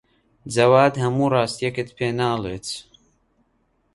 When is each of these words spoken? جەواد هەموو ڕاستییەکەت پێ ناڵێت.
جەواد 0.53 0.93
هەموو 1.03 1.31
ڕاستییەکەت 1.33 1.89
پێ 1.97 2.07
ناڵێت. 2.19 2.67